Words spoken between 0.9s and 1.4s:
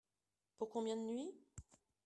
de nuits?